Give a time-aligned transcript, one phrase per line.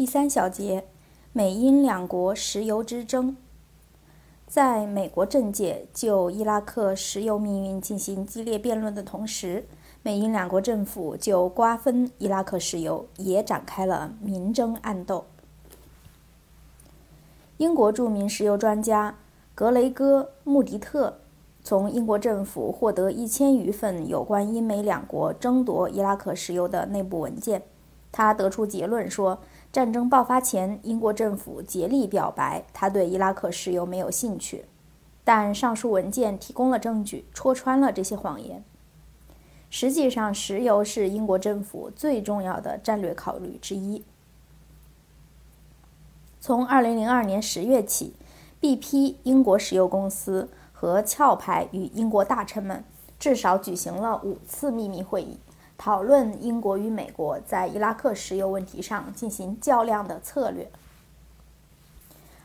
[0.00, 0.86] 第三小节，
[1.34, 3.36] 美英两国石油之争。
[4.46, 9.66] 在美国政界就伊拉克石油命运进行激烈辩论的同时，
[10.02, 15.26] 美英两国政府就瓜分伊拉克石油也展开了明争暗斗。
[17.58, 19.18] 英国著名石油专家
[19.54, 21.18] 格雷戈·穆迪特
[21.62, 27.60] 从英国政府获得一千余份有关英美两国争夺伊拉克石油的内部文件，
[28.12, 29.40] 他得出结论说。
[29.72, 34.64] 战争爆发前，英国政府竭力表白他对伊拉克石油没有兴趣，
[35.22, 38.64] 但上述文件提供了证据，戳穿了这些谎言。
[39.70, 44.02] 实际上，石油是英国政府最重要的战略考虑之一。
[46.40, 48.14] 从2002年10月起
[48.60, 52.82] ，BP 英国石油公司和壳牌与英国大臣们
[53.20, 55.38] 至少举行了五次秘密会议。
[55.82, 60.70] 讨论英国与美国在伊拉克石油问题上进行较量的策略。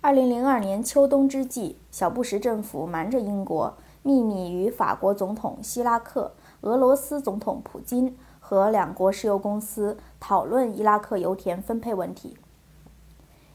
[0.00, 12.36] 二零零二年秋冬之际，小布什政府瞒着英国，秘密与法国总统希拉克、俄罗斯总统普京和两国石油公司讨论伊拉克油田分配问题。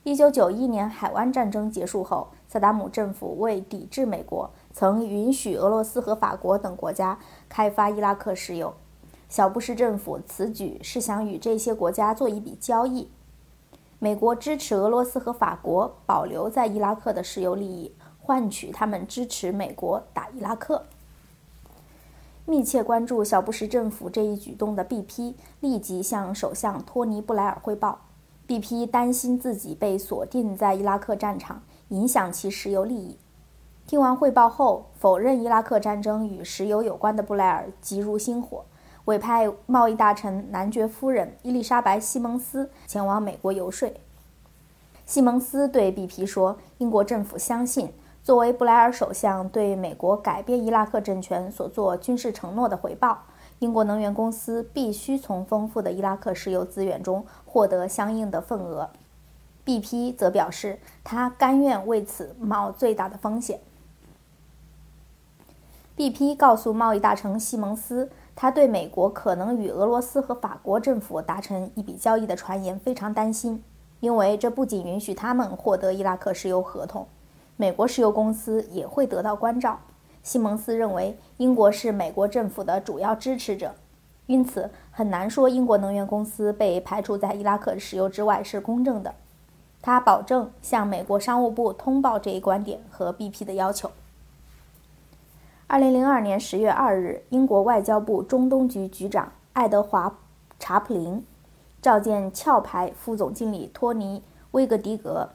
[0.04, 8.74] 一九九一年海湾战争结束后，萨达姆政府为抵制美国，曾允许俄罗斯和法国等国家开发伊拉克石油。
[9.36, 13.10] 小布什政府此举是想与这些国家做一笔交易：
[14.00, 20.86] 美国支持俄罗斯和法国保留在伊拉克的石油利益，换取他们支持美国打伊拉克。
[22.46, 28.00] 密切关注小布什政府这一举动的 BP 立即向首相托尼·布莱尔汇报。
[28.48, 33.18] BP 担心自己被锁定在伊拉克战场，影响其石油利益。
[33.86, 38.64] 听完汇报后，否认伊拉克战争与石油有关的布莱尔急如星火。
[39.06, 43.92] 委派贸易大臣男爵夫人伊丽莎白·西蒙斯前往美国游说。
[45.06, 53.20] 西蒙斯对 BP 说：“英国政府相信，作为布莱尔首相对美国改变伊拉克政权所做军事承诺的回报，
[53.60, 58.90] 英国能源公司必须从丰富的伊拉克石油资源中获得相应的份额。
[59.64, 63.60] ”BP 则表示，他甘愿为此冒最大的风险。
[65.96, 68.10] BP 告诉贸易大臣西蒙斯。
[68.36, 73.64] 他对美国可能与俄罗斯和法国政府达成一笔交易的传言非常担心，
[74.02, 77.08] 因为这不仅允许他们获得伊拉克石油合同，
[77.56, 79.80] 美国石油公司也会得到关照。
[80.22, 83.74] 西蒙斯认为，英国是美国政府的主要支持者，
[84.26, 89.16] 因此很难说英国能源公司被排除在伊拉克石油之外是公正的。
[89.82, 93.92] 他保证向美国商务部通报这一观点和 BP 的要求。
[95.68, 100.08] 二零零二年十月二日，英国外交部中东局局长爱德华·
[100.60, 101.26] 查普林
[101.82, 104.20] 召见壳牌副总经理托尼·
[104.52, 105.30] 威格迪格，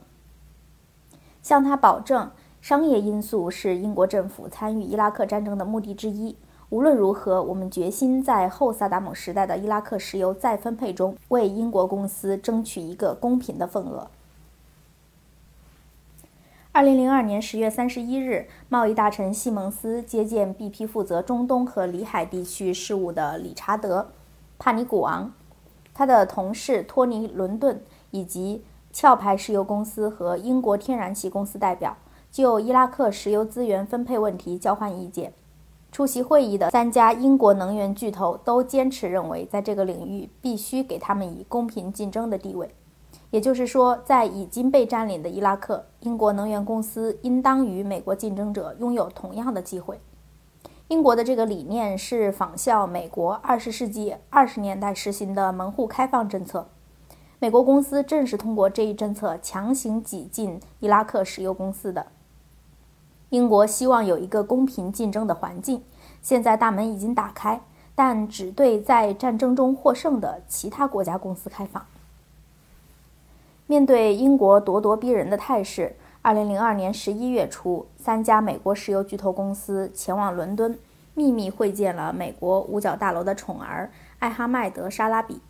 [1.42, 2.30] 向他保证，
[2.60, 6.36] 商业因素是英国政府参与伊拉克战争的目的之一。
[6.68, 14.08] 无论如何，我们决心在后萨达姆时代的伊拉克石油再分配中，为英国公司争取一个公平的份额。
[16.72, 24.02] 二零零二年十月三十一日，贸易大臣西蒙斯接见 BP 负责中东和里海地区事务的理查德·
[24.56, 25.32] 帕尼古昂，
[25.92, 27.82] 他的同事托尼·伦顿
[28.12, 28.62] 以及
[28.94, 31.96] 壳牌石油公司和英国天然气公司代表
[32.30, 35.32] 就伊拉克石油资源分配问题交换意见。
[35.90, 42.72] 出席会议的三家英国能源巨头都坚持认为，在这个领域必须给他们以公平竞争的地位。
[43.30, 50.00] 也就是说，在已经被占领的伊拉克，英国能源公司应当与美国竞争者拥有同样的机会。
[50.88, 56.66] 英国的这个理念是仿效美国二十世纪二十年代实行的门户开放政策。
[57.38, 62.06] 美国公司正是通过这一政策强行挤进伊拉克石油公司的。
[63.28, 65.84] 英国希望有一个公平竞争的环境，
[66.20, 67.60] 现在大门已经打开，
[67.94, 71.86] 但只对在战争中获胜的其他国家公司开放。
[73.70, 75.94] 面对英国咄咄逼人的态势
[76.24, 80.76] ，2002年11月初，三家美国石油巨头公司前往伦敦，
[81.14, 83.88] 秘密会见了美国五角大楼的宠儿
[84.18, 85.40] 艾哈迈德·沙拉比。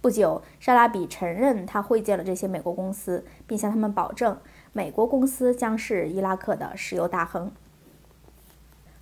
[0.00, 4.38] 不久，沙拉比承认他会见了这些美国公司，并向他们保证，
[4.72, 7.52] 美国公司将是伊拉克的石油大亨。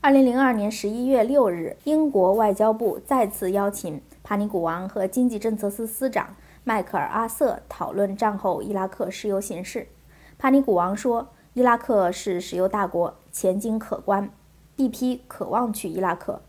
[0.03, 6.35] 2002年11月6日，英国外交部再次邀请帕尼古王和经济政策司司长。
[6.69, 9.87] 迈克尔·阿瑟讨论战后伊拉克石油形势。
[10.37, 14.29] 帕尼古王说：“伊拉克是石油大国，前景可观。
[14.77, 16.43] BP 渴望去伊拉克。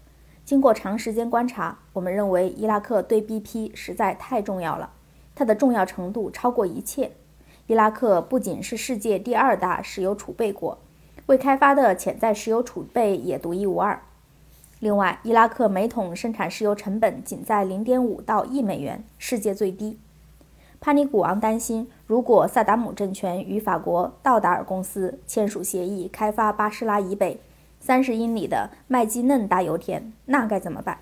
[0.43, 4.89] 经过长时间观察，我们认为伊拉克对 BP 实在太重要了。
[5.35, 7.11] 它的重要程度超过一切。
[7.67, 10.79] 伊拉克不仅是世界第二大石油储备国，
[11.27, 14.01] 未开发的潜在石油储备也独一无二。
[14.79, 19.99] 另外，伊拉克每桶生产石油成本仅在零点五到一美元，世界最低。
[20.79, 27.41] 帕尼古昂担心，如果萨达姆政权与法国道达尔公司签署协议，开发巴士拉以北
[27.79, 30.99] 三十英里的麦基嫩大油田，那该怎么办？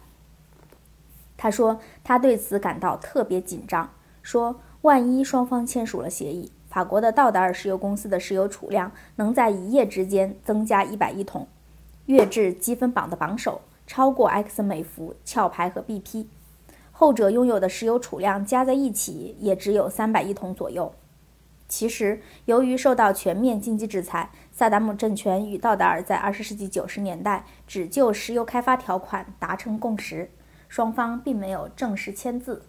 [1.37, 3.89] 他说，他对此感到特别紧张。
[4.21, 11.47] 说，万一双方签署了协议，法国的道达尔石油公司的石油储量能在一夜之间增加一百亿桶，
[12.05, 16.25] 跃至积分榜的榜首，超过埃克森美孚、壳牌和 BP。
[16.97, 20.93] 后者拥有的石油储量加在一起也只有三百亿桶左右。
[21.67, 30.31] 其实，由于受到全面经济制裁，萨达姆政权与道达尔在二十世纪九十年代只就石油开发条款达成共识，
[30.69, 32.61] 双方并没有正式签字。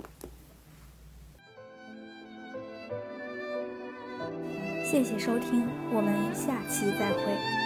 [4.84, 7.65] 谢谢收听，我们下期再会。